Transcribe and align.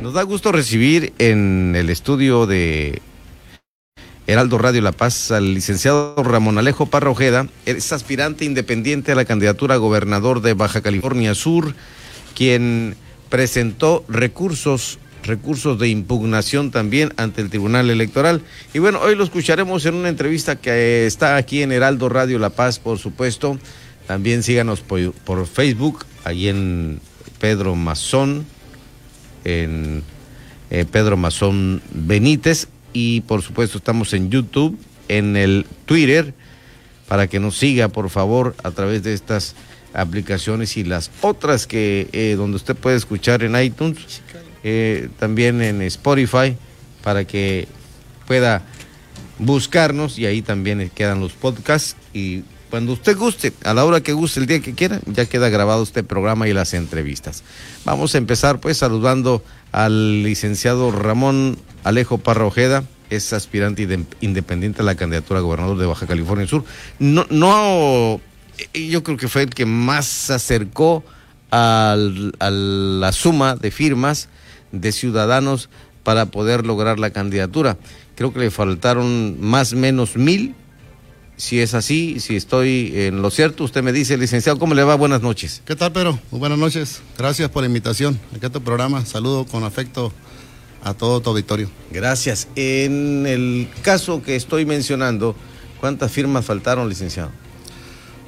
Nos 0.00 0.14
da 0.14 0.22
gusto 0.22 0.50
recibir 0.50 1.12
en 1.18 1.74
el 1.76 1.90
estudio 1.90 2.46
de 2.46 3.02
Heraldo 4.26 4.56
Radio 4.56 4.80
La 4.80 4.92
Paz 4.92 5.30
al 5.30 5.52
licenciado 5.52 6.14
Ramón 6.16 6.56
Alejo 6.56 6.86
Parra 6.86 7.10
Ojeda, 7.10 7.48
es 7.66 7.92
aspirante 7.92 8.46
independiente 8.46 9.12
a 9.12 9.14
la 9.14 9.26
candidatura 9.26 9.74
a 9.74 9.78
gobernador 9.78 10.40
de 10.40 10.54
Baja 10.54 10.80
California 10.80 11.34
Sur, 11.34 11.74
quien 12.34 12.96
presentó 13.28 14.02
recursos 14.08 14.98
recursos 15.22 15.78
de 15.78 15.88
impugnación 15.88 16.70
también 16.70 17.12
ante 17.18 17.42
el 17.42 17.50
Tribunal 17.50 17.90
Electoral. 17.90 18.40
Y 18.72 18.78
bueno, 18.78 19.00
hoy 19.00 19.14
lo 19.14 19.24
escucharemos 19.24 19.84
en 19.84 19.96
una 19.96 20.08
entrevista 20.08 20.56
que 20.56 21.04
está 21.04 21.36
aquí 21.36 21.62
en 21.62 21.72
Heraldo 21.72 22.08
Radio 22.08 22.38
La 22.38 22.48
Paz, 22.48 22.78
por 22.78 22.98
supuesto. 22.98 23.58
También 24.06 24.42
síganos 24.42 24.80
por, 24.80 25.12
por 25.12 25.46
Facebook, 25.46 26.06
ahí 26.24 26.48
en 26.48 27.00
Pedro 27.38 27.74
Mazón, 27.76 28.46
en 29.44 30.02
eh, 30.70 30.84
Pedro 30.90 31.16
Mazón 31.16 31.82
Benítez. 31.92 32.68
Y 32.92 33.20
por 33.22 33.42
supuesto 33.42 33.78
estamos 33.78 34.12
en 34.14 34.30
YouTube, 34.30 34.78
en 35.08 35.36
el 35.36 35.66
Twitter, 35.86 36.34
para 37.08 37.28
que 37.28 37.40
nos 37.40 37.56
siga, 37.56 37.88
por 37.88 38.10
favor, 38.10 38.54
a 38.62 38.70
través 38.70 39.02
de 39.02 39.14
estas 39.14 39.54
aplicaciones 39.92 40.76
y 40.76 40.84
las 40.84 41.10
otras 41.20 41.66
que 41.66 42.08
eh, 42.12 42.34
donde 42.36 42.56
usted 42.56 42.76
puede 42.76 42.96
escuchar 42.96 43.42
en 43.42 43.60
iTunes, 43.60 44.22
eh, 44.62 45.08
también 45.18 45.62
en 45.62 45.82
Spotify, 45.82 46.56
para 47.02 47.24
que 47.24 47.66
pueda 48.26 48.62
buscarnos 49.38 50.18
y 50.18 50.26
ahí 50.26 50.42
también 50.42 50.90
quedan 50.94 51.20
los 51.20 51.32
podcasts 51.32 51.96
y 52.12 52.44
cuando 52.70 52.92
usted 52.92 53.16
guste, 53.16 53.52
a 53.64 53.74
la 53.74 53.84
hora 53.84 54.00
que 54.00 54.12
guste, 54.12 54.40
el 54.40 54.46
día 54.46 54.60
que 54.60 54.74
quiera, 54.74 55.00
ya 55.06 55.26
queda 55.26 55.48
grabado 55.48 55.82
este 55.82 56.04
programa 56.04 56.48
y 56.48 56.52
las 56.52 56.72
entrevistas. 56.72 57.42
Vamos 57.84 58.14
a 58.14 58.18
empezar 58.18 58.60
pues 58.60 58.78
saludando 58.78 59.42
al 59.72 60.22
licenciado 60.22 60.92
Ramón 60.92 61.58
Alejo 61.84 62.18
Parra 62.18 62.46
Ojeda, 62.46 62.84
es 63.10 63.32
aspirante 63.32 63.88
independiente 64.20 64.82
a 64.82 64.84
la 64.84 64.94
candidatura 64.94 65.40
a 65.40 65.42
gobernador 65.42 65.78
de 65.78 65.86
Baja 65.86 66.06
California 66.06 66.46
Sur. 66.46 66.64
No, 67.00 67.26
no, 67.28 68.20
yo 68.72 69.02
creo 69.02 69.16
que 69.16 69.28
fue 69.28 69.42
el 69.42 69.50
que 69.50 69.66
más 69.66 70.06
se 70.06 70.34
acercó 70.34 71.02
a 71.50 71.96
la 71.98 73.12
suma 73.12 73.56
de 73.56 73.72
firmas 73.72 74.28
de 74.70 74.92
ciudadanos 74.92 75.68
para 76.04 76.26
poder 76.26 76.64
lograr 76.64 77.00
la 77.00 77.10
candidatura. 77.10 77.76
Creo 78.14 78.32
que 78.32 78.38
le 78.38 78.50
faltaron 78.50 79.40
más 79.40 79.72
o 79.72 79.76
menos 79.76 80.16
mil 80.16 80.54
si 81.40 81.58
es 81.58 81.72
así, 81.72 82.20
si 82.20 82.36
estoy 82.36 82.92
en 82.94 83.22
lo 83.22 83.30
cierto, 83.30 83.64
usted 83.64 83.82
me 83.82 83.92
dice, 83.92 84.18
licenciado, 84.18 84.58
¿cómo 84.58 84.74
le 84.74 84.84
va? 84.84 84.94
Buenas 84.94 85.22
noches. 85.22 85.62
¿Qué 85.64 85.74
tal, 85.74 85.90
Pedro? 85.90 86.18
Muy 86.30 86.38
buenas 86.38 86.58
noches. 86.58 87.00
Gracias 87.16 87.48
por 87.48 87.62
la 87.62 87.66
invitación 87.66 88.20
a 88.34 88.44
este 88.44 88.60
programa. 88.60 89.06
Saludo 89.06 89.46
con 89.46 89.64
afecto 89.64 90.12
a 90.84 90.92
todo 90.92 91.22
tu 91.22 91.30
auditorio. 91.30 91.70
Gracias. 91.90 92.46
En 92.56 93.26
el 93.26 93.70
caso 93.80 94.22
que 94.22 94.36
estoy 94.36 94.66
mencionando, 94.66 95.34
¿cuántas 95.80 96.12
firmas 96.12 96.44
faltaron, 96.44 96.90
licenciado? 96.90 97.30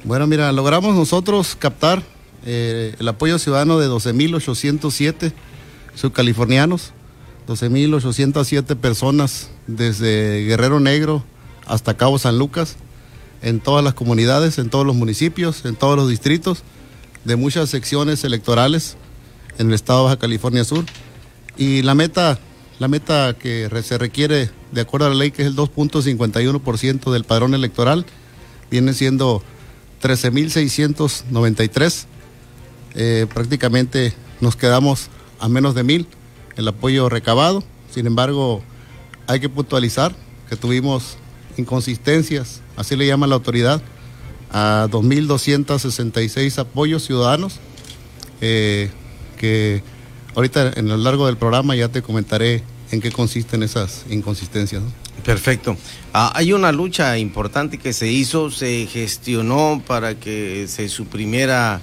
Bueno, 0.03 0.25
mira, 0.25 0.51
logramos 0.51 0.95
nosotros 0.95 1.55
captar 1.55 2.01
eh, 2.47 2.95
el 2.97 3.07
apoyo 3.07 3.37
ciudadano 3.37 3.77
de 3.77 3.89
12.807 3.89 5.33
subcalifornianos, 5.93 6.93
12.807 7.47 8.75
personas 8.75 9.51
desde 9.67 10.45
Guerrero 10.45 10.79
Negro 10.79 11.23
hasta 11.67 11.95
Cabo 11.95 12.17
San 12.17 12.39
Lucas 12.39 12.75
en 13.43 13.59
todas 13.59 13.83
las 13.83 13.93
comunidades, 13.93 14.57
en 14.57 14.69
todos 14.69 14.85
los 14.85 14.95
municipios, 14.95 15.65
en 15.65 15.75
todos 15.75 15.95
los 15.95 16.09
distritos, 16.09 16.63
de 17.25 17.35
muchas 17.35 17.69
secciones 17.69 18.23
electorales 18.23 18.97
en 19.57 19.67
el 19.67 19.73
estado 19.73 19.99
de 19.99 20.05
Baja 20.05 20.17
California 20.17 20.63
Sur. 20.63 20.85
Y 21.57 21.83
la 21.83 21.93
meta, 21.93 22.39
la 22.79 22.87
meta 22.87 23.35
que 23.37 23.69
se 23.83 23.97
requiere 23.97 24.49
de 24.71 24.81
acuerdo 24.81 25.07
a 25.07 25.09
la 25.09 25.15
ley, 25.15 25.31
que 25.31 25.43
es 25.43 25.47
el 25.47 25.55
2.51% 25.55 27.11
del 27.11 27.23
padrón 27.25 27.53
electoral, 27.53 28.05
viene 28.71 28.93
siendo 28.93 29.43
13.693. 30.01 32.05
Eh, 32.95 33.27
prácticamente 33.33 34.13
nos 34.41 34.55
quedamos 34.55 35.09
a 35.39 35.49
menos 35.49 35.75
de 35.75 35.83
mil 35.83 36.07
el 36.55 36.67
apoyo 36.67 37.09
recabado. 37.09 37.63
Sin 37.91 38.07
embargo, 38.07 38.63
hay 39.27 39.39
que 39.39 39.49
puntualizar 39.49 40.15
que 40.49 40.55
tuvimos 40.55 41.17
inconsistencias, 41.57 42.61
así 42.75 42.95
le 42.95 43.07
llama 43.07 43.27
la 43.27 43.35
autoridad, 43.35 43.81
a 44.51 44.87
2.266 44.91 46.59
apoyos 46.59 47.03
ciudadanos, 47.03 47.59
eh, 48.41 48.89
que 49.37 49.83
ahorita 50.35 50.73
en 50.75 50.87
lo 50.87 50.97
largo 50.97 51.25
del 51.25 51.37
programa 51.37 51.75
ya 51.75 51.89
te 51.89 52.01
comentaré 52.01 52.63
en 52.91 53.01
qué 53.01 53.11
consisten 53.11 53.63
esas 53.63 54.05
inconsistencias. 54.09 54.83
Perfecto. 55.25 55.77
Ah, 56.13 56.31
hay 56.35 56.53
una 56.53 56.71
lucha 56.71 57.17
importante 57.17 57.77
que 57.77 57.93
se 57.93 58.11
hizo, 58.11 58.51
se 58.51 58.87
gestionó 58.87 59.81
para 59.85 60.15
que 60.15 60.67
se 60.67 60.89
suprimiera 60.89 61.81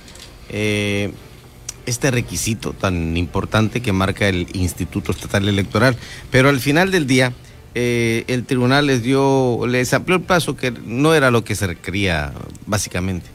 eh, 0.48 1.12
este 1.86 2.10
requisito 2.10 2.72
tan 2.72 3.16
importante 3.16 3.80
que 3.80 3.92
marca 3.92 4.28
el 4.28 4.46
Instituto 4.52 5.12
Estatal 5.12 5.48
Electoral, 5.48 5.96
pero 6.30 6.48
al 6.48 6.60
final 6.60 6.90
del 6.90 7.06
día 7.06 7.32
eh, 7.74 8.24
el 8.26 8.44
tribunal 8.44 8.86
les 8.86 9.02
dio, 9.02 9.66
les 9.66 9.92
amplió 9.94 10.16
el 10.16 10.22
plazo 10.22 10.56
que 10.56 10.70
no 10.70 11.14
era 11.14 11.30
lo 11.30 11.44
que 11.44 11.54
se 11.54 11.66
requería 11.66 12.32
básicamente. 12.66 13.26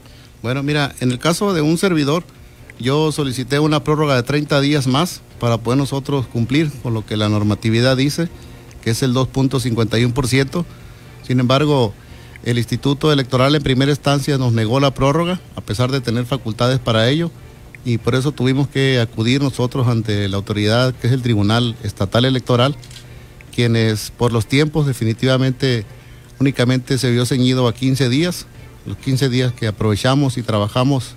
Bueno, 0.42 0.62
mira, 0.62 0.94
en 1.00 1.12
el 1.12 1.20
caso 1.20 1.54
de 1.54 1.62
un 1.62 1.78
servidor, 1.78 2.24
yo 2.80 3.12
solicité 3.12 3.60
una 3.60 3.84
prórroga 3.84 4.16
de 4.16 4.24
30 4.24 4.60
días 4.62 4.88
más 4.88 5.22
para 5.40 5.58
poder 5.58 5.78
nosotros 5.78 6.28
cumplir 6.28 6.70
con 6.84 6.94
lo 6.94 7.06
que 7.06 7.18
la 7.18 7.30
normatividad 7.30 7.96
dice, 7.96 8.28
que 8.84 8.92
es 8.92 9.02
el 9.04 9.14
2.51%. 9.14 10.66
Sin 11.26 11.40
embargo, 11.40 11.94
el 12.44 12.58
Instituto 12.58 13.12
Electoral 13.12 13.56
en 13.56 13.64
primera 13.64 13.92
instancia 13.92 14.38
nos 14.38 14.54
negó 14.54 14.80
la 14.80 14.94
prórroga, 14.94 15.40
a 15.56 15.62
pesar 15.62 15.92
de 15.92 16.02
tener 16.02 16.26
facultades 16.26 16.80
para 16.80 17.10
ello, 17.10 17.32
y 17.86 17.98
por 17.98 18.16
eso 18.16 18.32
tuvimos 18.32 18.68
que 18.68 19.00
acudir 19.00 19.42
nosotros 19.42 19.88
ante 19.88 20.28
la 20.28 20.38
autoridad 20.38 20.94
que 20.94 21.08
es 21.08 21.14
el 21.14 21.22
Tribunal 21.22 21.76
Estatal 21.84 22.26
Electoral 22.26 22.76
quienes 23.56 24.12
por 24.12 24.34
los 24.34 24.46
tiempos 24.46 24.86
definitivamente 24.86 25.86
únicamente 26.40 26.98
se 26.98 27.10
vio 27.10 27.26
ceñido 27.26 27.68
a 27.70 27.74
15 27.74 28.10
días, 28.10 28.46
los 28.86 28.98
15 28.98 29.30
días 29.30 29.54
que 29.54 29.68
aprovechamos 29.68 30.38
y 30.38 30.44
trabajamos 30.44 31.16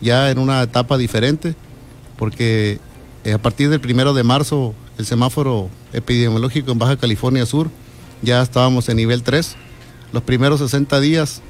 ya 0.00 0.30
en 0.30 0.38
una 0.38 0.62
etapa 0.62 0.96
diferente, 0.96 1.56
porque 2.16 2.78
eh, 3.24 3.32
a 3.32 3.38
partir 3.38 3.68
del 3.68 3.80
primero 3.80 4.14
de 4.14 4.22
marzo 4.22 4.74
el 4.96 5.06
semáforo 5.06 5.68
epidemiológico 5.92 6.70
en 6.70 6.78
Baja 6.78 6.96
California 6.96 7.44
Sur 7.46 7.68
ya 8.22 8.40
estábamos 8.40 8.88
en 8.88 8.98
nivel 8.98 9.24
3. 9.24 9.56
Los 10.12 10.22
primeros 10.22 10.60
60 10.60 11.00
días 11.00 11.42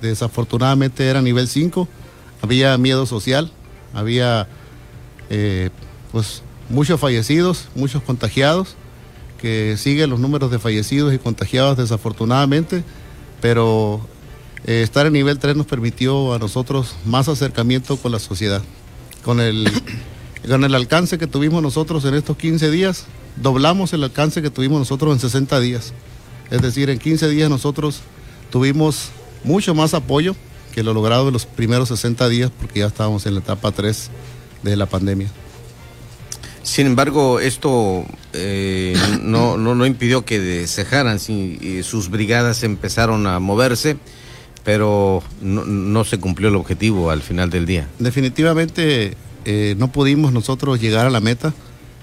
desafortunadamente 0.00 1.06
era 1.06 1.20
nivel 1.20 1.48
5, 1.48 1.88
había 2.42 2.78
miedo 2.78 3.06
social, 3.06 3.50
había 3.92 4.46
eh, 5.30 5.70
pues 6.12 6.42
muchos 6.68 7.00
fallecidos, 7.00 7.68
muchos 7.74 8.02
contagiados 8.02 8.76
que 9.40 9.76
sigue 9.76 10.06
los 10.06 10.20
números 10.20 10.50
de 10.50 10.58
fallecidos 10.58 11.14
y 11.14 11.18
contagiados 11.18 11.78
desafortunadamente, 11.78 12.84
pero 13.40 14.00
eh, 14.66 14.82
estar 14.82 15.06
en 15.06 15.14
nivel 15.14 15.38
3 15.38 15.56
nos 15.56 15.66
permitió 15.66 16.34
a 16.34 16.38
nosotros 16.38 16.96
más 17.06 17.28
acercamiento 17.28 17.96
con 17.96 18.12
la 18.12 18.18
sociedad. 18.18 18.62
Con 19.24 19.40
el, 19.40 19.70
con 20.48 20.64
el 20.64 20.74
alcance 20.74 21.18
que 21.18 21.26
tuvimos 21.26 21.62
nosotros 21.62 22.04
en 22.04 22.14
estos 22.14 22.36
15 22.36 22.70
días, 22.70 23.06
doblamos 23.36 23.92
el 23.92 24.04
alcance 24.04 24.42
que 24.42 24.50
tuvimos 24.50 24.78
nosotros 24.78 25.12
en 25.12 25.20
60 25.20 25.58
días. 25.60 25.92
Es 26.50 26.60
decir, 26.60 26.90
en 26.90 26.98
15 26.98 27.28
días 27.30 27.48
nosotros 27.48 28.00
tuvimos 28.50 29.10
mucho 29.44 29.74
más 29.74 29.94
apoyo 29.94 30.36
que 30.72 30.82
lo 30.82 30.92
logrado 30.92 31.28
en 31.28 31.32
los 31.32 31.46
primeros 31.46 31.88
60 31.88 32.28
días 32.28 32.50
porque 32.60 32.80
ya 32.80 32.86
estábamos 32.86 33.24
en 33.26 33.34
la 33.34 33.40
etapa 33.40 33.72
3 33.72 34.10
de 34.62 34.76
la 34.76 34.86
pandemia. 34.86 35.28
Sin 36.70 36.86
embargo, 36.86 37.40
esto 37.40 38.04
eh, 38.32 38.96
no, 39.24 39.56
no, 39.56 39.74
no, 39.74 39.86
impidió 39.86 40.24
que 40.24 40.68
cejaran, 40.68 41.18
si, 41.18 41.82
sus 41.82 42.10
brigadas 42.10 42.62
empezaron 42.62 43.26
a 43.26 43.40
moverse, 43.40 43.96
pero 44.62 45.20
no, 45.42 46.04
se 46.04 46.20
cumplió 46.20 46.48
el 46.48 46.54
objetivo 46.54 47.10
al 47.10 47.22
final 47.22 47.50
del 47.50 47.66
día. 47.66 47.88
Definitivamente 47.98 49.16
eh, 49.46 49.74
no 49.78 49.90
pudimos 49.90 50.32
nosotros 50.32 50.80
llegar 50.80 51.06
a 51.06 51.10
la 51.10 51.18
meta, 51.18 51.52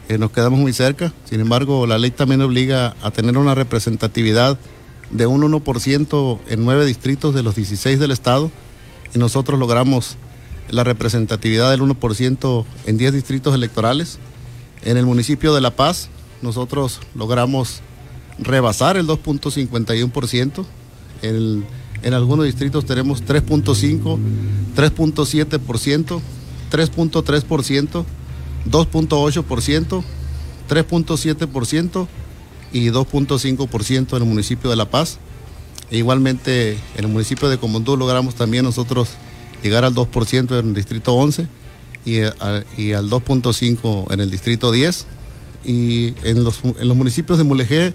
eh, 0.10 0.18
nos 0.18 0.32
quedamos 0.32 0.60
muy 0.60 0.74
cerca, 0.74 1.14
sin 1.24 1.40
embargo 1.40 1.88
la 1.88 1.98
ley 1.98 2.12
también 2.12 2.42
obliga 2.42 2.94
a 3.02 3.12
tener 3.12 3.38
una 3.38 3.56
representatividad 3.56 4.60
de 5.12 5.28
un 5.28 5.44
1% 5.44 6.40
en 6.50 6.66
nueve 6.66 6.86
distritos 6.86 7.34
de 7.34 7.42
los 7.42 7.56
16 7.56 8.00
del 8.00 8.12
estado 8.12 8.52
y 9.16 9.18
nosotros 9.18 9.58
logramos 9.60 10.18
la 10.70 10.84
representatividad 10.84 11.72
del 11.72 11.80
1% 11.80 12.66
en 12.86 12.98
10 12.98 13.14
distritos 13.14 13.56
electorales 13.56 14.20
en 14.84 14.98
el 14.98 15.06
municipio 15.06 15.54
de 15.54 15.62
La 15.62 15.76
Paz, 15.76 16.10
nosotros 16.42 17.00
logramos 17.16 17.82
rebasar 18.40 18.98
el 18.98 19.08
2.51%. 19.08 20.66
En, 21.22 21.66
en 22.04 22.14
algunos 22.14 22.46
distritos 22.46 22.86
tenemos 22.86 23.24
3.5, 23.24 24.18
3.7%, 24.76 26.22
3.3%, 26.72 28.06
2.8%, 28.70 30.04
3.7% 30.70 32.08
y 32.74 32.90
2.5% 32.90 34.16
en 34.16 34.24
el 34.24 34.30
municipio 34.30 34.70
de 34.70 34.76
La 34.76 34.90
Paz. 34.90 35.20
E 35.90 35.98
igualmente 35.98 36.74
en 36.74 37.06
el 37.06 37.08
municipio 37.08 37.48
de 37.50 37.58
Comondú 37.58 37.96
logramos 37.96 38.36
también 38.36 38.66
nosotros 38.66 39.10
llegar 39.64 39.86
al 39.86 39.96
2% 39.96 40.60
en 40.60 40.68
el 40.68 40.74
distrito 40.74 41.14
11 41.14 41.48
y, 42.08 42.22
al 42.94 43.10
2.5% 43.10 44.14
en 44.14 44.20
el 44.22 44.32
distrito 44.32 44.72
10. 44.72 45.06
Y 45.66 46.14
en 46.24 46.44
los, 46.44 46.64
municipios 46.64 47.38
de 47.38 47.44
Mulegé 47.44 47.94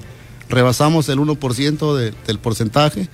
rebasamos 0.50 1.08
el 1.08 1.18
1% 1.18 2.12
del 2.26 2.38
porcentaje. 2.38 3.08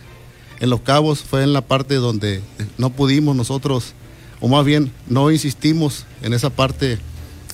En 0.58 0.70
Los 0.70 0.80
Cabos 0.80 1.20
fue 1.20 1.44
en 1.44 1.52
la 1.52 1.60
parte 1.62 1.94
donde 1.94 2.42
no 2.78 2.90
pudimos 2.90 3.36
nosotros, 3.36 3.92
o 4.40 4.48
más 4.48 4.64
bien 4.64 4.90
no 5.06 5.30
insistimos 5.30 6.04
en 6.22 6.34
esa 6.34 6.50
parte 6.50 6.98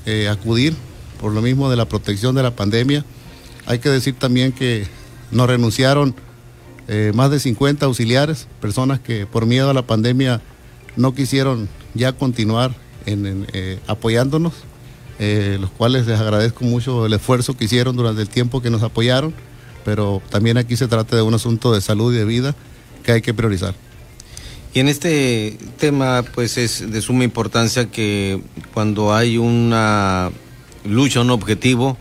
eh, 0.07 0.29
acudir 0.29 0.75
por 1.21 1.33
lo 1.33 1.43
mismo 1.43 1.69
de 1.69 1.77
la 1.77 1.87
protección 1.87 2.35
de 2.35 2.43
la 2.43 2.57
pandemia. 2.57 3.05
Hay 3.67 3.79
que 3.79 3.91
decir 3.91 4.15
también 4.15 4.53
que 4.53 4.87
nos 5.31 5.47
renunciaron 5.47 6.15
eh, 6.89 7.13
más 7.15 7.31
de 7.31 7.41
50 7.41 7.85
auxiliares, 7.85 8.47
personas 8.63 9.01
que 9.01 9.27
por 9.27 9.45
miedo 9.45 9.69
a 9.69 9.75
la 9.75 9.87
pandemia 9.87 10.41
no 10.97 11.15
quisieron 11.15 11.69
ya 11.93 12.13
continuar 12.13 12.75
en, 13.07 13.47
eh, 13.53 13.79
apoyándonos, 13.87 14.53
eh, 15.19 15.59
los 15.61 15.71
cuales 15.71 16.07
les 16.07 16.19
agradezco 16.19 16.65
mucho 16.65 17.07
el 17.07 17.13
esfuerzo 17.13 17.57
que 17.57 17.65
hicieron 17.65 17.97
durante 17.97 18.23
el 18.23 18.29
tiempo 18.29 18.61
que 18.61 18.71
nos 18.71 18.83
apoyaron, 18.83 19.35
pero 19.85 20.23
también 20.31 20.57
aquí 20.57 20.77
se 20.77 20.89
trata 20.89 21.17
de 21.17 21.23
un 21.23 21.35
asunto 21.35 21.73
de 21.73 21.81
salud 21.81 22.13
y 22.13 22.19
de 22.19 22.25
vida 22.25 22.55
que 23.03 23.13
hay 23.13 23.23
que 23.23 23.35
priorizar. 23.35 23.75
Y 24.73 24.81
en 24.81 24.89
este 24.89 25.57
tema, 25.79 26.25
pues 26.35 26.59
es 26.59 26.91
de 26.91 27.01
suma 27.01 27.23
importancia 27.23 27.91
que 27.91 28.43
cuando 28.73 29.15
hay 29.15 29.39
una 29.39 30.33
lucha, 30.85 31.21
un 31.21 31.31
objetivo, 31.31 31.97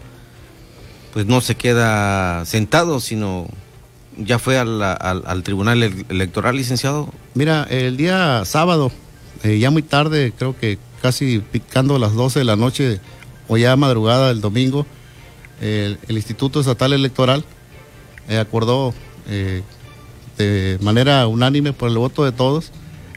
pues 1.13 1.27
no 1.27 1.39
se 1.41 1.53
queda 1.53 2.43
sentado, 2.45 2.99
sino 2.99 3.47
ya 4.17 4.39
fue 4.39 4.57
al, 4.57 5.43
Tribunal 5.43 5.83
Electoral, 6.09 6.55
licenciado? 6.55 7.13
Mira, 7.35 7.67
el 7.69 7.97
día 7.97 8.43
sábado, 8.45 8.91
eh, 9.43 9.59
ya 9.59 9.69
muy 9.69 9.83
tarde, 9.83 10.33
creo 10.35 10.57
que 10.57 10.77
casi 11.03 11.39
picando 11.39 11.99
las 11.99 12.13
12 12.13 12.39
de 12.39 12.45
la 12.45 12.55
noche 12.55 12.99
o 13.47 13.57
ya 13.57 13.75
madrugada 13.75 14.29
del 14.29 14.41
domingo, 14.41 14.87
el 15.61 15.97
Instituto 16.09 16.59
Estatal 16.59 16.93
Electoral 16.93 17.45
eh, 18.29 18.37
acordó 18.37 18.93
eh, 19.27 19.61
de 20.37 20.79
manera 20.81 21.27
unánime 21.27 21.73
por 21.73 21.89
el 21.89 21.97
voto 21.97 22.25
de 22.25 22.31
todos 22.31 22.71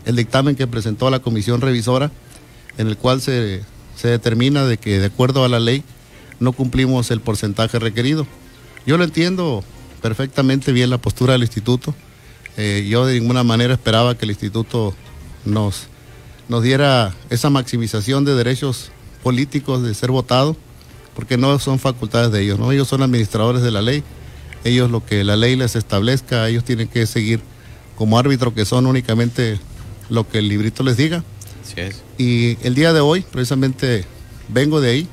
el 0.04 0.16
dictamen 0.16 0.54
que 0.54 0.66
presentó 0.66 1.10
la 1.10 1.18
comisión 1.18 1.60
revisora, 1.60 2.12
en 2.78 2.86
el 2.86 2.96
cual 2.96 3.20
se, 3.20 3.62
se 3.96 4.08
determina 4.08 4.64
de 4.64 4.78
que 4.78 5.00
de 5.00 5.06
acuerdo 5.06 5.44
a 5.44 5.48
la 5.48 5.58
ley 5.58 5.82
no 6.38 6.52
cumplimos 6.52 7.10
el 7.10 7.20
porcentaje 7.20 7.78
requerido. 7.78 8.26
Yo 8.86 8.98
lo 8.98 9.04
entiendo 9.04 9.64
perfectamente 10.02 10.70
bien 10.70 10.90
la 10.90 10.98
postura 10.98 11.32
del 11.32 11.42
instituto. 11.42 11.94
Eh, 12.56 12.86
yo 12.88 13.04
de 13.04 13.18
ninguna 13.18 13.42
manera 13.42 13.74
esperaba 13.74 14.16
que 14.16 14.26
el 14.26 14.30
instituto 14.30 14.94
nos, 15.44 15.88
nos 16.48 16.62
diera 16.62 17.14
esa 17.30 17.50
maximización 17.50 18.24
de 18.24 18.34
derechos 18.34 18.90
políticos 19.22 19.82
de 19.82 19.94
ser 19.94 20.10
votado, 20.10 20.56
porque 21.14 21.36
no 21.36 21.58
son 21.58 21.78
facultades 21.78 22.30
de 22.30 22.42
ellos, 22.42 22.58
¿no? 22.58 22.72
Ellos 22.72 22.88
son 22.88 23.02
administradores 23.02 23.62
de 23.62 23.70
la 23.70 23.82
ley, 23.82 24.02
ellos 24.64 24.90
lo 24.90 25.04
que 25.04 25.24
la 25.24 25.36
ley 25.36 25.56
les 25.56 25.76
establezca, 25.76 26.48
ellos 26.48 26.64
tienen 26.64 26.88
que 26.88 27.06
seguir 27.06 27.40
como 27.96 28.18
árbitro 28.18 28.54
que 28.54 28.64
son 28.64 28.86
únicamente 28.86 29.58
lo 30.10 30.28
que 30.28 30.38
el 30.38 30.48
librito 30.48 30.82
les 30.82 30.96
diga. 30.96 31.24
Y 32.18 32.56
el 32.62 32.74
día 32.74 32.92
de 32.92 33.00
hoy, 33.00 33.24
precisamente, 33.30 34.04
vengo 34.48 34.80
de 34.80 34.90
ahí, 34.90 35.08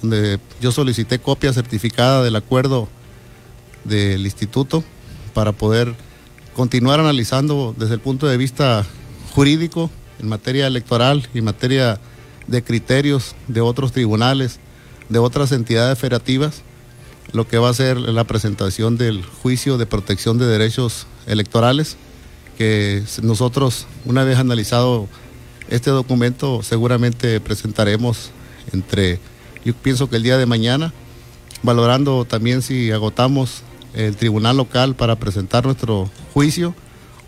donde 0.00 0.38
yo 0.60 0.70
solicité 0.70 1.18
copia 1.18 1.52
certificada 1.52 2.22
del 2.22 2.36
acuerdo 2.36 2.88
del 3.84 4.24
instituto 4.24 4.84
para 5.34 5.52
poder 5.52 5.94
continuar 6.54 7.00
analizando 7.00 7.74
desde 7.76 7.94
el 7.94 8.00
punto 8.00 8.26
de 8.26 8.36
vista 8.36 8.86
jurídico 9.34 9.90
en 10.20 10.28
materia 10.28 10.66
electoral 10.66 11.28
y 11.34 11.38
en 11.38 11.44
materia 11.44 12.00
de 12.46 12.62
criterios 12.62 13.34
de 13.48 13.60
otros 13.60 13.92
tribunales, 13.92 14.58
de 15.08 15.18
otras 15.18 15.52
entidades 15.52 15.98
federativas, 15.98 16.62
lo 17.32 17.46
que 17.46 17.58
va 17.58 17.68
a 17.68 17.74
ser 17.74 17.98
la 17.98 18.24
presentación 18.24 18.96
del 18.96 19.24
juicio 19.24 19.78
de 19.78 19.86
protección 19.86 20.38
de 20.38 20.46
derechos 20.46 21.06
electorales, 21.26 21.96
que 22.56 23.02
nosotros, 23.22 23.86
una 24.04 24.24
vez 24.24 24.38
analizado 24.38 25.08
este 25.68 25.90
documento, 25.90 26.62
seguramente 26.62 27.40
presentaremos 27.40 28.30
entre, 28.72 29.18
yo 29.64 29.74
pienso 29.74 30.08
que 30.08 30.16
el 30.16 30.22
día 30.22 30.38
de 30.38 30.46
mañana, 30.46 30.92
valorando 31.62 32.24
también 32.24 32.62
si 32.62 32.90
agotamos 32.92 33.62
el 33.94 34.16
tribunal 34.16 34.56
local 34.56 34.94
para 34.94 35.16
presentar 35.16 35.64
nuestro 35.64 36.10
juicio 36.32 36.74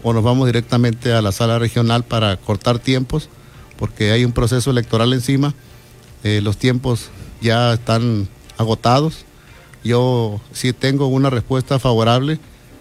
o 0.02 0.12
nos 0.12 0.22
vamos 0.22 0.46
directamente 0.46 1.12
a 1.12 1.22
la 1.22 1.32
sala 1.32 1.58
regional 1.58 2.04
para 2.04 2.36
cortar 2.36 2.78
tiempos, 2.78 3.28
porque 3.76 4.10
hay 4.10 4.24
un 4.24 4.32
proceso 4.32 4.70
electoral 4.70 5.12
encima, 5.12 5.54
eh, 6.24 6.40
los 6.42 6.56
tiempos 6.56 7.10
ya 7.40 7.74
están 7.74 8.28
agotados. 8.56 9.24
Yo 9.84 10.40
si 10.52 10.72
tengo 10.72 11.06
una 11.06 11.30
respuesta 11.30 11.78
favorable, 11.78 12.38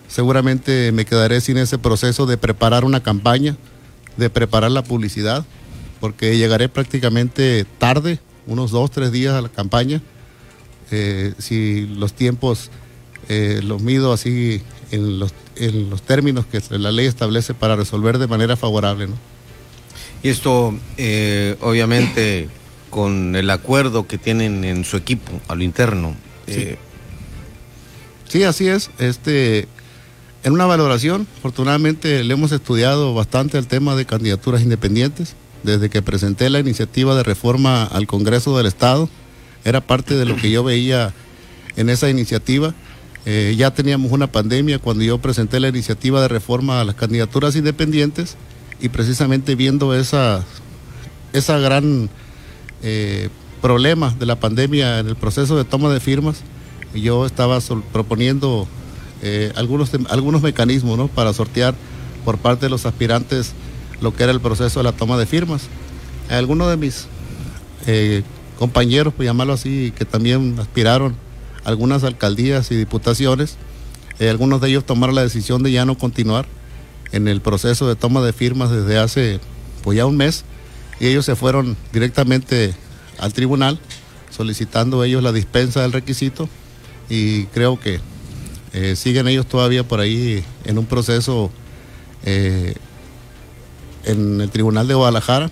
seguramente 0.07 0.91
me 0.91 1.05
quedaré 1.05 1.41
sin 1.41 1.57
ese 1.57 1.77
proceso 1.77 2.25
de 2.25 2.37
preparar 2.37 2.85
una 2.85 3.03
campaña, 3.03 3.55
de 4.17 4.29
preparar 4.29 4.71
la 4.71 4.83
publicidad, 4.83 5.45
porque 5.99 6.37
llegaré 6.37 6.69
prácticamente 6.69 7.65
tarde, 7.77 8.19
unos 8.47 8.71
dos, 8.71 8.91
tres 8.91 9.11
días 9.11 9.33
a 9.35 9.41
la 9.41 9.49
campaña. 9.49 10.01
Eh, 10.89 11.33
si 11.37 11.85
los 11.85 12.13
tiempos 12.13 12.71
eh, 13.29 13.59
los 13.63 13.81
mido 13.81 14.13
así 14.13 14.61
en 14.91 15.19
los, 15.19 15.33
en 15.55 15.89
los 15.89 16.01
términos 16.01 16.45
que 16.45 16.61
la 16.77 16.91
ley 16.91 17.05
establece 17.05 17.53
para 17.53 17.75
resolver 17.75 18.17
de 18.17 18.27
manera 18.27 18.55
favorable. 18.55 19.07
¿no? 19.07 19.15
Y 20.23 20.29
esto, 20.29 20.73
eh, 20.97 21.55
obviamente, 21.61 22.49
con 22.89 23.35
el 23.35 23.49
acuerdo 23.49 24.07
que 24.07 24.17
tienen 24.17 24.63
en 24.63 24.85
su 24.85 24.97
equipo 24.97 25.39
a 25.47 25.55
lo 25.55 25.63
interno. 25.63 26.15
Eh, 26.47 26.77
sí. 28.27 28.43
así 28.43 28.67
es. 28.67 28.89
Este, 28.99 29.67
en 30.43 30.53
una 30.53 30.65
valoración, 30.65 31.27
afortunadamente 31.37 32.23
le 32.23 32.33
hemos 32.33 32.51
estudiado 32.51 33.13
bastante 33.13 33.57
el 33.57 33.67
tema 33.67 33.95
de 33.95 34.05
candidaturas 34.05 34.61
independientes. 34.61 35.35
Desde 35.63 35.89
que 35.89 36.01
presenté 36.01 36.49
la 36.49 36.59
iniciativa 36.59 37.15
de 37.15 37.23
reforma 37.23 37.83
al 37.83 38.07
Congreso 38.07 38.55
del 38.57 38.67
Estado, 38.67 39.09
era 39.65 39.81
parte 39.81 40.15
de 40.15 40.25
lo 40.25 40.35
que 40.35 40.49
yo 40.49 40.63
veía 40.63 41.13
en 41.75 41.89
esa 41.89 42.09
iniciativa 42.09 42.73
eh, 43.29 43.55
ya 43.57 43.71
teníamos 43.71 44.13
una 44.13 44.27
pandemia 44.27 44.79
cuando 44.79 45.03
yo 45.03 45.17
presenté 45.17 45.59
la 45.59 45.67
iniciativa 45.67 46.21
de 46.21 46.29
reforma 46.29 46.79
a 46.79 46.85
las 46.85 46.95
candidaturas 46.95 47.57
independientes 47.57 48.37
y 48.79 48.87
precisamente 48.87 49.55
viendo 49.55 49.93
esa, 49.93 50.45
esa 51.33 51.59
gran 51.59 52.09
eh, 52.83 53.27
problema 53.61 54.15
de 54.17 54.27
la 54.27 54.39
pandemia 54.39 54.99
en 54.99 55.09
el 55.09 55.17
proceso 55.17 55.57
de 55.57 55.65
toma 55.65 55.89
de 55.93 55.99
firmas, 55.99 56.37
yo 56.95 57.25
estaba 57.25 57.59
proponiendo 57.91 58.65
eh, 59.21 59.51
algunos, 59.57 59.91
algunos 60.07 60.41
mecanismos 60.41 61.11
para 61.11 61.33
sortear 61.33 61.75
por 62.23 62.37
parte 62.37 62.67
de 62.67 62.69
los 62.69 62.85
aspirantes 62.85 63.51
lo 63.99 64.15
que 64.15 64.23
era 64.23 64.31
el 64.31 64.39
proceso 64.39 64.79
de 64.79 64.85
la 64.85 64.93
toma 64.93 65.17
de 65.17 65.25
firmas. 65.25 65.63
Algunos 66.29 66.69
de 66.69 66.77
mis 66.77 67.07
compañeros, 68.57 69.13
por 69.13 69.25
llamarlo 69.25 69.51
así, 69.51 69.91
que 69.97 70.05
también 70.05 70.55
aspiraron 70.61 71.26
algunas 71.67 72.05
alcaldías 72.05 72.71
y 72.71 72.75
diputaciones. 72.75 73.57
Eh, 74.19 74.29
algunos 74.29 74.61
de 74.61 74.69
ellos 74.69 74.85
tomaron 74.85 75.15
la 75.15 75.23
decisión 75.23 75.63
de 75.63 75.71
ya 75.73 75.83
no 75.85 75.97
continuar 75.97 76.47
en 77.11 77.27
el 77.27 77.41
proceso 77.41 77.89
de 77.89 77.97
toma 77.97 78.21
de 78.21 78.31
firmas 78.31 78.71
desde 78.71 78.97
hace 78.97 79.39
pues 79.83 79.97
ya 79.97 80.05
un 80.05 80.15
mes 80.15 80.45
y 80.99 81.07
ellos 81.07 81.25
se 81.25 81.35
fueron 81.35 81.77
directamente 81.93 82.73
al 83.19 83.33
tribunal 83.33 83.79
solicitando 84.29 85.03
ellos 85.03 85.21
la 85.21 85.31
dispensa 85.31 85.81
del 85.81 85.91
requisito 85.91 86.49
y 87.09 87.45
creo 87.47 87.79
que 87.79 87.99
eh, 88.73 88.95
siguen 88.95 89.27
ellos 89.27 89.45
todavía 89.45 89.87
por 89.87 89.99
ahí 89.99 90.43
en 90.65 90.77
un 90.77 90.85
proceso 90.85 91.51
eh, 92.25 92.75
en 94.05 94.41
el 94.41 94.49
tribunal 94.49 94.87
de 94.87 94.95
Guadalajara 94.95 95.51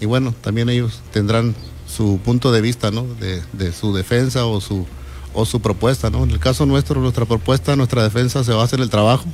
y 0.00 0.06
bueno, 0.06 0.34
también 0.40 0.68
ellos 0.68 1.00
tendrán 1.12 1.54
su 1.86 2.20
punto 2.24 2.52
de 2.52 2.60
vista 2.60 2.90
¿no? 2.90 3.06
de 3.18 3.72
su 3.72 3.94
defensa 3.94 4.46
o 4.46 4.60
su 4.60 4.86
o 5.34 5.44
su 5.44 5.60
propuesta. 5.60 6.10
¿no? 6.10 6.24
En 6.24 6.30
el 6.30 6.38
caso 6.38 6.66
nuestro, 6.66 7.00
nuestra 7.00 7.24
propuesta, 7.24 7.76
nuestra 7.76 8.02
defensa 8.02 8.44
se 8.44 8.52
basa 8.52 8.76
en 8.76 8.82
el 8.82 8.90
trabajo, 8.90 9.26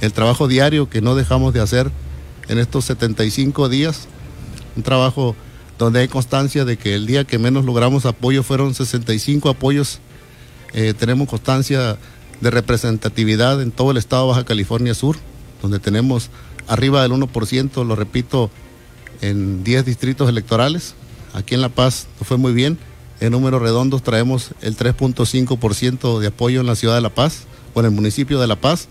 el 0.00 0.12
trabajo 0.12 0.48
diario 0.48 0.88
que 0.88 1.00
no 1.00 1.14
dejamos 1.14 1.54
de 1.54 1.60
hacer 1.60 1.90
en 2.48 2.58
estos 2.58 2.84
75 2.86 3.68
días, 3.68 4.08
un 4.76 4.82
trabajo 4.82 5.36
donde 5.78 6.00
hay 6.00 6.08
constancia 6.08 6.64
de 6.64 6.76
que 6.76 6.94
el 6.94 7.06
día 7.06 7.24
que 7.24 7.38
menos 7.38 7.64
logramos 7.64 8.04
apoyo 8.04 8.42
fueron 8.42 8.74
65 8.74 9.48
apoyos. 9.48 10.00
Eh, 10.72 10.92
tenemos 10.92 11.28
constancia 11.28 11.98
de 12.40 12.50
representatividad 12.50 13.62
en 13.62 13.70
todo 13.70 13.92
el 13.92 13.96
estado 13.96 14.26
Baja 14.26 14.44
California 14.44 14.94
Sur, 14.94 15.16
donde 15.62 15.78
tenemos 15.78 16.30
arriba 16.66 17.02
del 17.02 17.12
1%, 17.12 17.84
lo 17.84 17.96
repito, 17.96 18.50
en 19.20 19.64
10 19.64 19.84
distritos 19.84 20.28
electorales. 20.28 20.94
Aquí 21.32 21.54
en 21.54 21.60
La 21.60 21.68
Paz 21.68 22.06
fue 22.22 22.36
muy 22.36 22.52
bien, 22.52 22.78
En 23.20 23.32
números 23.32 23.60
redondos 23.60 24.02
traemos 24.02 24.52
el 24.60 24.76
3.5% 24.76 26.20
de 26.20 26.26
apoyo 26.28 26.60
en 26.60 26.66
la 26.66 26.76
ciudad 26.76 26.94
de 26.94 27.00
La 27.00 27.10
Paz 27.10 27.44
o 27.74 27.80
en 27.80 27.86
el 27.86 27.92
municipio 27.92 28.38
de 28.40 28.46
La 28.46 28.56
Paz. 28.56 28.88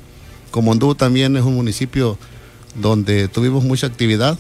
Comondú 0.52 0.96
también 0.96 1.38
es 1.38 1.44
un 1.44 1.56
municipio 1.56 2.18
donde 2.76 3.28
tuvimos 3.28 3.64
mucha 3.64 3.88
actividad 3.88 4.38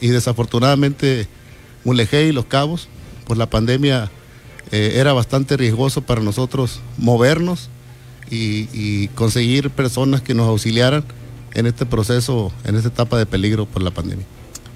y 0.00 0.08
desafortunadamente 0.08 1.28
Mulegé 1.84 2.26
y 2.26 2.32
Los 2.32 2.46
Cabos, 2.46 2.88
por 3.26 3.36
la 3.36 3.48
pandemia, 3.48 4.10
eh, 4.72 4.94
era 4.96 5.12
bastante 5.12 5.56
riesgoso 5.56 6.02
para 6.02 6.20
nosotros 6.20 6.80
movernos 6.98 7.68
y, 8.30 9.08
conseguir 9.08 9.70
personas 9.70 10.20
que 10.22 10.34
nos 10.34 10.46
auxiliaran 10.48 11.04
en 11.52 11.66
este 11.66 11.84
proceso, 11.84 12.52
en 12.64 12.76
esta 12.76 12.88
etapa 12.88 13.18
de 13.18 13.26
peligro 13.26 13.66
por 13.66 13.82
la 13.82 13.90
pandemia. 13.90 14.24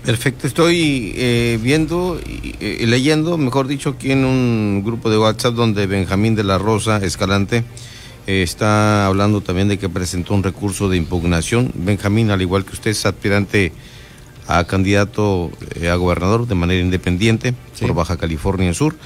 Perfecto, 0.04 0.46
estoy 0.46 1.14
eh, 1.16 1.58
viendo 1.62 2.20
y 2.26 2.54
eh, 2.60 2.84
leyendo, 2.86 3.38
mejor 3.38 3.66
dicho, 3.66 3.90
aquí 3.90 4.12
en 4.12 4.26
un 4.26 4.82
grupo 4.84 5.08
de 5.08 5.16
WhatsApp 5.16 5.54
donde 5.54 5.86
Benjamín 5.86 6.34
de 6.34 6.44
la 6.44 6.58
Rosa 6.58 6.98
Escalante 6.98 7.64
está 8.26 9.06
hablando 9.06 9.40
también 9.40 9.68
de 9.68 9.78
que 9.78 9.88
presentó 9.88 10.34
un 10.34 10.42
recurso 10.42 10.90
de 10.90 10.98
impugnación. 10.98 11.72
Benjamín, 11.74 12.30
al 12.30 12.42
igual 12.42 12.66
que 12.66 12.72
usted, 12.72 12.90
es 12.90 13.06
aspirante 13.06 13.72
a 14.46 14.64
candidato 14.64 15.50
a 15.90 15.94
gobernador 15.94 16.46
de 16.46 16.54
manera 16.54 16.82
independiente 16.82 17.54
por 17.80 17.94
Baja 17.94 18.18
California 18.18 18.74
Sur. 18.74 18.96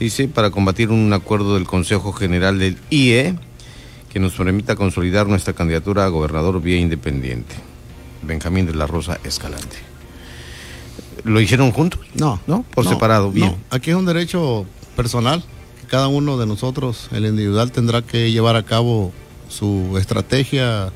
Dice, 0.00 0.28
para 0.28 0.50
combatir 0.50 0.88
un 0.88 1.12
acuerdo 1.12 1.56
del 1.56 1.64
Consejo 1.64 2.12
General 2.14 2.58
del 2.58 2.78
IE 2.88 3.34
que 4.10 4.18
nos 4.18 4.32
permita 4.32 4.76
consolidar 4.76 5.26
nuestra 5.26 5.52
candidatura 5.52 6.06
a 6.06 6.08
gobernador 6.08 6.62
vía 6.62 6.78
independiente. 6.78 7.54
Benjamín 8.22 8.64
de 8.64 8.74
la 8.74 8.86
Rosa 8.86 9.18
Escalante. 9.24 9.87
¿Lo 11.28 11.40
hicieron 11.40 11.72
juntos? 11.72 12.00
No. 12.14 12.40
¿No? 12.46 12.64
Por 12.74 12.88
separado, 12.88 13.30
bien. 13.30 13.56
Aquí 13.70 13.90
es 13.90 13.96
un 13.96 14.06
derecho 14.06 14.66
personal. 14.96 15.44
Cada 15.88 16.08
uno 16.08 16.38
de 16.38 16.46
nosotros, 16.46 17.08
el 17.12 17.26
individual, 17.26 17.70
tendrá 17.72 18.02
que 18.02 18.30
llevar 18.30 18.56
a 18.56 18.62
cabo 18.64 19.12
su 19.48 19.96
estrategia 19.98 20.92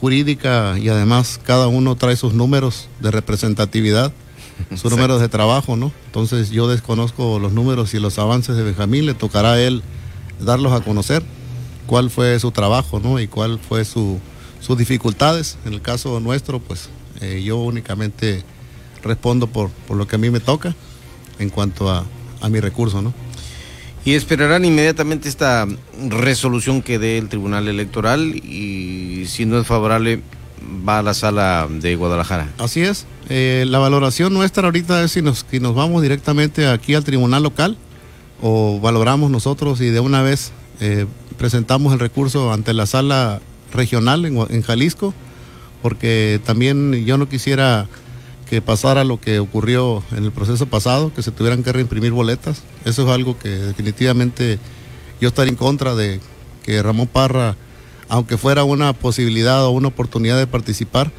jurídica 0.00 0.76
y 0.78 0.88
además 0.88 1.40
cada 1.44 1.68
uno 1.68 1.96
trae 1.96 2.16
sus 2.16 2.34
números 2.34 2.88
de 3.00 3.10
representatividad, 3.10 4.12
sus 4.74 4.90
números 4.90 5.20
de 5.20 5.28
trabajo, 5.28 5.76
¿no? 5.76 5.92
Entonces 6.06 6.50
yo 6.50 6.68
desconozco 6.68 7.38
los 7.38 7.52
números 7.52 7.94
y 7.94 8.00
los 8.00 8.18
avances 8.18 8.56
de 8.56 8.62
Benjamín, 8.62 9.06
le 9.06 9.14
tocará 9.14 9.52
a 9.52 9.60
él 9.60 9.82
darlos 10.40 10.72
a 10.72 10.80
conocer 10.80 11.22
cuál 11.86 12.10
fue 12.10 12.38
su 12.38 12.50
trabajo, 12.52 13.00
¿no? 13.00 13.18
Y 13.18 13.26
cuál 13.26 13.58
fue 13.58 13.84
su, 13.84 14.20
sus 14.60 14.78
dificultades. 14.78 15.58
En 15.64 15.74
el 15.74 15.82
caso 15.82 16.20
nuestro, 16.20 16.60
pues 16.60 16.90
eh, 17.20 17.42
yo 17.44 17.56
únicamente 17.56 18.44
respondo 19.02 19.46
por, 19.46 19.70
por, 19.70 19.96
lo 19.96 20.06
que 20.06 20.16
a 20.16 20.18
mí 20.18 20.30
me 20.30 20.40
toca 20.40 20.74
en 21.38 21.50
cuanto 21.50 21.90
a, 21.90 22.04
a 22.40 22.48
mi 22.48 22.60
recurso, 22.60 23.02
¿no? 23.02 23.12
Y 24.04 24.14
esperarán 24.14 24.64
inmediatamente 24.64 25.28
esta 25.28 25.66
resolución 26.08 26.82
que 26.82 26.98
dé 26.98 27.18
el 27.18 27.28
Tribunal 27.28 27.68
Electoral 27.68 28.36
y 28.36 29.24
si 29.26 29.44
no 29.44 29.60
es 29.60 29.66
favorable 29.66 30.22
va 30.88 31.00
a 31.00 31.02
la 31.02 31.14
sala 31.14 31.68
de 31.70 31.96
Guadalajara. 31.96 32.48
Así 32.58 32.80
es. 32.80 33.06
Eh, 33.28 33.64
la 33.68 33.78
valoración 33.78 34.32
nuestra 34.32 34.64
ahorita 34.64 35.04
es 35.04 35.12
si 35.12 35.22
nos, 35.22 35.44
si 35.50 35.60
nos 35.60 35.74
vamos 35.74 36.02
directamente 36.02 36.66
aquí 36.66 36.94
al 36.94 37.04
Tribunal 37.04 37.42
Local 37.42 37.76
o 38.40 38.80
valoramos 38.80 39.30
nosotros 39.30 39.80
y 39.80 39.90
de 39.90 40.00
una 40.00 40.22
vez 40.22 40.52
eh, 40.80 41.06
presentamos 41.36 41.92
el 41.92 41.98
recurso 41.98 42.52
ante 42.52 42.72
la 42.72 42.86
sala 42.86 43.40
regional 43.72 44.24
en, 44.24 44.62
Jalisco, 44.62 45.12
porque 45.82 46.40
también 46.44 47.04
yo 47.04 47.18
no 47.18 47.28
quisiera 47.28 47.86
que 48.48 48.62
pasara 48.62 49.04
lo 49.04 49.20
que 49.20 49.38
ocurrió 49.40 50.02
en 50.12 50.24
el 50.24 50.32
proceso 50.32 50.66
pasado, 50.66 51.12
que 51.14 51.22
se 51.22 51.30
tuvieran 51.30 51.62
que 51.62 51.72
reimprimir 51.72 52.12
boletas. 52.12 52.62
Eso 52.84 53.02
es 53.04 53.08
algo 53.08 53.38
que 53.38 53.50
definitivamente 53.50 54.58
yo 55.20 55.28
estaría 55.28 55.50
en 55.50 55.56
contra 55.56 55.94
de 55.94 56.20
que 56.62 56.82
Ramón 56.82 57.08
Parra, 57.08 57.56
aunque 58.08 58.38
fuera 58.38 58.64
una 58.64 58.92
posibilidad 58.92 59.64
o 59.64 59.70
una 59.70 59.88
oportunidad 59.88 60.38
de 60.38 60.46
participar, 60.46 61.10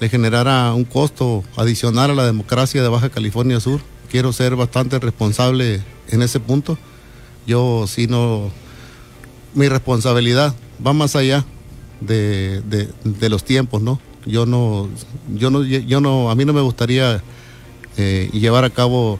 le 0.00 0.08
generara 0.08 0.72
un 0.74 0.84
costo 0.84 1.42
adicional 1.56 2.10
a 2.10 2.14
la 2.14 2.26
democracia 2.26 2.82
de 2.82 2.88
Baja 2.88 3.10
California 3.10 3.60
Sur. 3.60 3.80
Quiero 4.10 4.32
ser 4.32 4.54
bastante 4.54 4.98
responsable 4.98 5.82
en 6.08 6.22
ese 6.22 6.38
punto. 6.38 6.78
Yo 7.46 7.86
sí 7.86 8.06
no, 8.06 8.50
mi 9.54 9.68
responsabilidad 9.68 10.54
va 10.84 10.92
más 10.92 11.16
allá 11.16 11.44
de, 12.00 12.62
los 13.28 13.44
tiempos, 13.44 13.82
¿no? 13.82 13.98
Yo 14.26 14.44
no, 14.44 14.88
yo 15.34 15.50
no, 15.50 15.62
yo 15.62 16.00
no, 16.00 16.30
a 16.30 16.34
mí 16.34 16.44
no 16.44 16.52
me 16.52 16.60
gustaría 16.60 17.22
eh, 17.96 18.28
llevar 18.32 18.64
a 18.64 18.70
cabo 18.70 19.18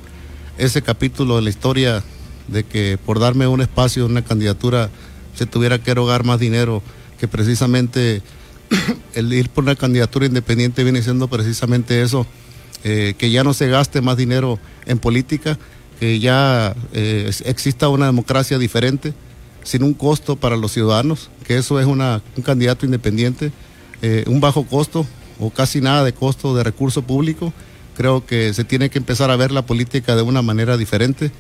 ese 0.58 0.82
capítulo 0.82 1.36
de 1.36 1.42
la 1.42 1.50
historia 1.50 2.02
de 2.48 2.64
que 2.64 2.98
por 2.98 3.18
darme 3.18 3.46
un 3.46 3.60
espacio, 3.60 4.06
una 4.06 4.22
candidatura, 4.22 4.90
se 5.34 5.46
tuviera 5.46 5.78
que 5.78 5.90
erogar 5.90 6.25
más 6.25 6.40
dinero, 6.40 6.82
que 7.18 7.28
precisamente 7.28 8.22
el 9.14 9.32
ir 9.32 9.48
por 9.48 9.64
una 9.64 9.76
candidatura 9.76 10.26
independiente 10.26 10.82
viene 10.82 11.02
siendo 11.02 11.28
precisamente 11.28 12.02
eso, 12.02 12.26
eh, 12.84 13.14
que 13.18 13.30
ya 13.30 13.44
no 13.44 13.54
se 13.54 13.68
gaste 13.68 14.00
más 14.00 14.16
dinero 14.16 14.58
en 14.86 14.98
política, 14.98 15.58
que 16.00 16.20
ya 16.20 16.75
eh, 16.92 17.30
exista 17.44 17.88
una 17.88 18.06
democracia 18.06 18.58
diferente 18.58 19.14
sin 19.62 19.82
un 19.82 19.94
costo 19.94 20.36
para 20.36 20.56
los 20.56 20.72
ciudadanos, 20.72 21.30
que 21.46 21.56
eso 21.56 21.80
es 21.80 21.86
un 21.86 22.20
candidato 22.44 22.86
independiente, 22.86 23.50
eh, 24.03 24.25
un 24.26 24.41
bajo 24.41 24.65
costo 24.67 25.07
o 25.38 25.50
casi 25.50 25.81
nada 25.81 26.05
de 26.05 26.12
costo 26.12 26.55
de 26.55 26.65
recurso 26.65 27.03
público. 27.03 27.53
Creo 27.97 28.26
que 28.26 28.53
se 28.53 28.65
tiene 28.65 28.91
que 28.91 28.99
empezar 28.99 29.31
a 29.31 29.37
ver 29.37 29.53
la 29.53 29.65
política 29.65 30.17
de 30.17 30.23
una 30.23 30.43
manera 30.43 30.76
diferente 30.76 31.31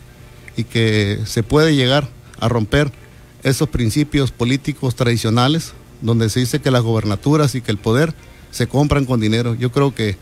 y 0.56 0.64
que 0.64 1.20
se 1.26 1.42
puede 1.42 1.74
llegar 1.74 2.08
a 2.40 2.48
romper 2.48 2.92
esos 3.42 3.68
principios 3.68 4.32
políticos 4.32 4.96
tradicionales 4.96 5.72
donde 6.02 6.28
se 6.30 6.40
dice 6.40 6.60
que 6.60 6.70
las 6.70 6.82
gobernaturas 6.82 7.54
y 7.54 7.60
que 7.60 7.70
el 7.70 7.78
poder 7.78 8.14
se 8.50 8.66
compran 8.66 9.04
con 9.04 9.20
dinero. 9.20 9.54
Yo 9.54 9.70
creo 9.72 9.94
que 9.94 10.16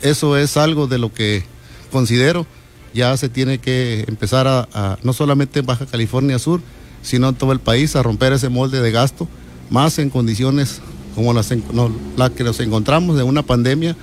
eso 0.00 0.36
es 0.36 0.56
algo 0.56 0.86
de 0.86 0.98
lo 0.98 1.12
que 1.12 1.44
considero 1.90 2.46
ya 2.94 3.16
se 3.16 3.28
tiene 3.28 3.58
que 3.58 4.04
empezar 4.06 4.46
a 4.46 4.98
no 5.02 5.12
solamente 5.12 5.60
en 5.60 5.66
Baja 5.66 5.84
California 5.84 6.38
Sur, 6.38 6.60
sino 7.02 7.28
en 7.28 7.34
todo 7.34 7.52
el 7.52 7.60
país, 7.60 7.96
a 7.96 8.02
romper 8.02 8.32
ese 8.32 8.48
molde 8.48 8.80
de 8.80 8.90
gasto, 8.90 9.28
más 9.68 9.98
en 9.98 10.10
condiciones 10.10 10.80
como 11.14 11.32
las, 11.32 11.48
que 11.48 12.44
nos 12.44 12.60
encontramos 12.60 13.16
de 13.16 13.22
una 13.22 13.42
pandemia, 13.42 13.96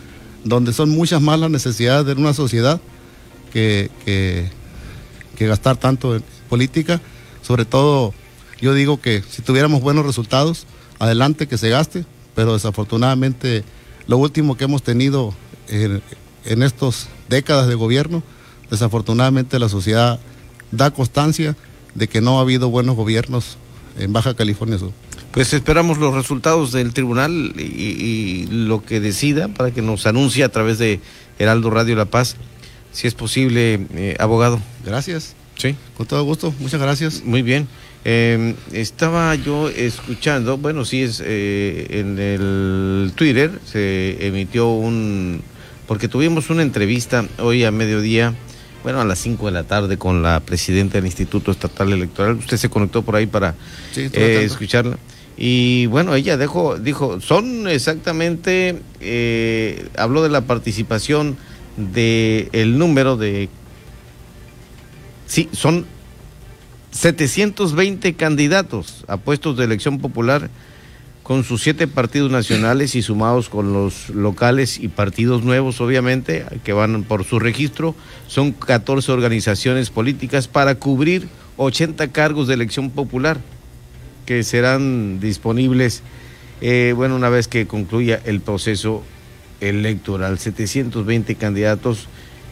donde 0.44 0.74
son 0.74 0.90
muchas 0.90 1.22
más 1.22 1.40
las 1.40 1.52
necesidades 1.52 2.06
de 2.06 2.14
una 2.14 2.34
sociedad 2.34 2.82
que, 3.52 3.90
que, 4.06 4.50
gastar 5.48 5.76
tanto 5.76 6.16
en 6.16 6.24
política. 6.50 7.02
Sobre 7.42 7.66
todo, 7.66 8.14
yo 8.62 8.76
digo 8.76 9.02
que 9.02 9.24
si 9.28 9.42
tuviéramos 9.42 9.82
buenos 9.82 10.06
resultados, 10.06 10.68
adelante 11.00 11.48
que 11.48 11.58
se 11.58 11.70
gaste, 11.70 12.06
pero 12.36 12.54
desafortunadamente 12.54 13.64
lo 14.06 14.18
último 14.20 14.56
que 14.56 14.66
hemos 14.66 14.84
tenido 14.84 15.34
en, 15.68 16.04
en 16.46 16.62
estas 16.62 17.08
décadas 17.28 17.68
de 17.68 17.74
gobierno, 17.74 18.22
desafortunadamente 18.70 19.58
la 19.58 19.68
sociedad 19.68 20.20
da 20.72 20.92
constancia 20.92 21.56
de 21.96 22.08
que 22.08 22.22
no 22.22 22.38
ha 22.38 22.42
habido 22.42 22.70
buenos 22.70 22.96
gobiernos 22.96 23.58
en 23.98 24.14
Baja 24.14 24.36
California 24.36 24.78
Sur. 24.78 24.92
Pues 25.32 25.54
esperamos 25.54 25.98
los 25.98 26.14
resultados 26.14 26.74
del 26.74 26.94
tribunal 26.94 27.54
y, 27.58 28.48
lo 28.50 28.84
que 28.84 29.00
decida 29.00 29.48
para 29.48 29.72
que 29.72 29.82
nos 29.82 30.06
anuncie 30.06 30.44
a 30.44 30.50
través 30.50 30.78
de 30.78 31.00
Heraldo 31.40 31.70
Radio 31.70 31.96
La 31.96 32.06
Paz, 32.06 32.36
si 32.92 33.08
es 33.08 33.14
posible, 33.14 33.80
eh, 33.96 34.16
abogado. 34.20 34.60
Gracias. 34.86 35.36
Sí. 35.56 35.76
Con 35.96 36.06
todo 36.06 36.24
gusto, 36.24 36.54
muchas 36.60 36.82
gracias. 36.82 37.24
Muy 37.24 37.44
bien. 37.44 37.68
Em, 38.04 38.56
estaba 38.74 39.36
yo 39.36 39.70
escuchando, 39.70 40.58
bueno, 40.58 40.84
sí 40.86 41.04
es 41.04 41.22
eh, 41.24 41.88
en 41.92 42.18
el 42.18 43.14
Twitter 43.16 43.52
se 43.64 44.18
emitió 44.26 44.70
un, 44.70 45.42
porque 45.88 46.08
tuvimos 46.08 46.50
una 46.50 46.64
entrevista 46.64 47.26
hoy 47.38 47.64
a 47.64 47.72
mediodía 47.72 48.34
bueno, 48.84 49.02
a 49.02 49.06
las 49.06 49.20
5 49.20 49.46
de 49.46 49.52
la 49.52 49.64
tarde 49.64 49.98
con 49.98 50.24
la 50.24 50.40
presidenta 50.40 50.98
del 50.98 51.06
Instituto 51.06 51.52
Estatal 51.52 51.94
Electoral. 51.94 52.38
Usted 52.38 52.58
se 52.58 52.70
conectó 52.70 53.04
por 53.04 53.16
ahí 53.16 53.28
para 53.28 53.56
eh, 53.96 54.42
escucharla. 54.44 54.98
Y 55.38 55.88
bueno, 55.88 56.16
ella 56.16 56.38
dejó, 56.38 56.78
dijo, 56.78 57.22
son 57.22 57.68
exactamente, 57.68 58.82
eh, 59.00 59.88
habló 59.98 60.24
de 60.24 60.30
la 60.30 60.42
participación 60.42 61.38
de 61.78 62.50
el 62.52 62.78
número 62.78 63.18
de, 63.18 63.50
sí, 65.26 65.50
son 65.52 65.86
720 66.92 68.14
candidatos 68.14 69.06
a 69.08 69.18
puestos 69.18 69.58
de 69.58 69.64
elección 69.64 70.00
popular 70.00 70.50
con 71.24 71.44
sus 71.44 71.62
siete 71.62 71.88
partidos 71.88 72.30
nacionales 72.30 72.96
y 72.96 73.02
sumados 73.02 73.48
con 73.48 73.72
los 73.72 74.10
locales 74.10 74.80
y 74.80 74.90
partidos 74.90 75.44
nuevos, 75.44 75.80
obviamente, 75.80 76.46
que 76.64 76.74
van 76.74 77.04
por 77.04 77.24
su 77.24 77.40
registro, 77.40 77.96
son 78.28 78.52
14 78.52 79.12
organizaciones 79.12 79.92
políticas 79.92 80.48
para 80.48 80.76
cubrir 80.76 81.30
80 81.58 82.12
cargos 82.12 82.48
de 82.48 82.56
elección 82.56 82.90
popular 82.90 83.40
que 84.26 84.44
serán 84.44 85.20
disponibles, 85.20 86.04
eh, 86.62 86.94
bueno, 86.96 87.16
una 87.16 87.30
vez 87.30 87.48
que 87.48 87.68
concluya 87.68 88.22
el 88.26 88.42
proceso 88.42 89.04
electoral. 89.60 90.40
720 90.40 91.36
candidatos 91.36 92.08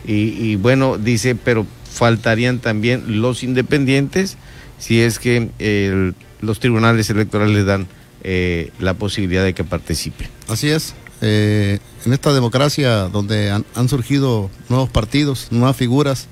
y, 0.06 0.56
bueno, 0.56 0.98
dice, 0.98 1.36
pero 1.36 1.68
faltarían 1.92 2.60
también 2.60 3.22
los 3.22 3.44
independientes 3.44 4.38
si 4.78 5.02
es 5.02 5.20
que 5.20 5.50
el, 5.60 6.16
los 6.42 6.60
tribunales 6.60 7.10
electorales 7.10 7.66
dan 7.66 7.88
eh, 8.24 8.72
la 8.80 8.94
posibilidad 8.94 9.44
de 9.44 9.54
que 9.54 9.64
participe. 9.64 10.30
Así 10.48 10.70
es. 10.70 10.96
Eh, 11.22 11.80
en 12.06 12.14
esta 12.14 12.34
democracia 12.34 13.10
donde 13.10 13.52
han, 13.52 13.90
surgido 13.90 14.50
nuevos 14.70 14.90
partidos, 14.90 15.48
nuevas 15.52 15.76
figuras 15.76 16.28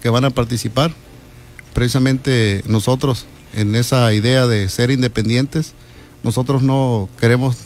que 0.00 0.08
van 0.10 0.24
a 0.24 0.30
participar, 0.30 0.92
precisamente 1.74 2.62
nosotros 2.66 3.26
en 3.54 3.74
esa 3.74 4.12
idea 4.12 4.46
de 4.46 4.68
ser 4.68 4.90
independientes, 4.90 5.74
nosotros 6.22 6.62
no 6.62 7.08
queremos 7.20 7.56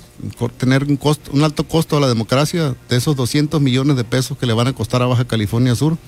tener 0.57 0.85
un, 0.85 1.45
alto 1.45 1.65
costo 1.69 1.97
a 1.97 2.01
la 2.01 2.09
democracia 2.09 2.75
de 2.89 2.97
esos 2.97 3.17
200 3.17 3.61
millones 3.61 3.97
de 3.97 4.05
pesos 4.05 4.39
que 4.39 4.47
le 4.47 4.55
van 4.55 4.67
a 4.67 4.73
costar 4.73 5.03
a 5.03 5.07
Baja 5.07 5.27
California 5.27 5.75
Sur, 5.75 5.99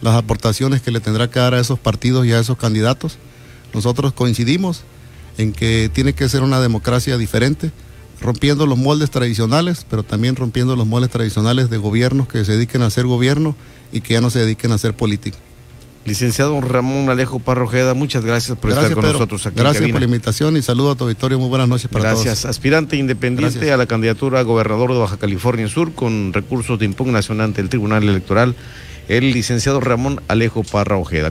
las 0.00 0.16
aportaciones 0.16 0.82
que 0.82 0.90
le 0.90 1.00
tendrá 1.00 1.30
que 1.30 1.38
dar 1.38 1.54
a 1.54 1.60
esos 1.60 1.78
partidos 1.78 2.26
y 2.26 2.32
a 2.32 2.40
esos 2.40 2.58
candidatos. 2.58 3.18
Nosotros 3.72 4.12
coincidimos 4.12 4.82
en 5.38 5.52
que 5.52 5.90
tiene 5.92 6.14
que 6.14 6.28
ser 6.28 6.42
una 6.42 6.60
democracia 6.60 7.16
diferente, 7.16 7.70
rompiendo 8.20 8.66
los 8.66 8.78
moldes 8.78 9.10
tradicionales, 9.10 9.86
pero 9.88 10.02
también 10.02 10.36
rompiendo 10.36 10.76
los 10.76 10.86
moldes 10.86 11.10
tradicionales 11.10 11.70
de 11.70 11.78
gobiernos 11.78 12.28
que 12.28 12.44
se 12.44 12.52
dediquen 12.52 12.82
a 12.82 12.86
hacer 12.86 13.06
gobierno 13.06 13.56
y 13.92 14.00
que 14.00 14.14
ya 14.14 14.20
no 14.20 14.30
se 14.30 14.40
dediquen 14.40 14.72
a 14.72 14.76
hacer 14.76 14.94
política. 14.94 15.38
Licenciado 16.04 16.60
Ramón 16.60 17.08
Alejo 17.08 17.38
Parrojeda, 17.38 17.94
muchas 17.94 18.24
gracias 18.26 18.58
por 18.58 18.70
gracias, 18.70 18.90
estar 18.90 18.94
con 18.94 19.02
Pedro. 19.04 19.12
nosotros 19.14 19.46
aquí. 19.46 19.56
Gracias 19.58 19.90
por 19.90 20.00
la 20.00 20.04
invitación 20.04 20.56
y 20.56 20.62
saludo 20.62 20.90
a 20.90 20.96
tu 20.96 21.04
auditorio. 21.04 21.38
Muy 21.38 21.48
buenas 21.48 21.66
noches 21.66 21.88
para 21.88 22.02
gracias. 22.04 22.24
todos. 22.24 22.26
Gracias. 22.26 22.50
Aspirante 22.50 22.96
independiente 22.96 23.54
Gracias. 23.58 23.74
a 23.74 23.76
la 23.78 23.86
candidatura 23.86 24.40
a 24.40 24.42
gobernador 24.42 24.92
de 24.92 24.98
Baja 24.98 25.16
California 25.16 25.66
Sur 25.68 25.92
con 25.94 26.34
recursos 26.34 26.78
de 26.78 26.84
impugnación 26.84 27.40
ante 27.40 27.62
el 27.62 27.70
Tribunal 27.70 28.02
Electoral, 28.02 28.54
el 29.08 29.32
licenciado 29.32 29.80
Ramón 29.80 30.20
Alejo 30.28 30.62
Parra 30.62 30.98
Ojeda. 30.98 31.30